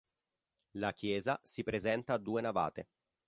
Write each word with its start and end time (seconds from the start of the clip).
La 0.77 0.93
chiesa 0.93 1.39
si 1.43 1.61
presenta 1.61 2.13
a 2.13 2.17
due 2.17 2.41
navate. 2.41 2.87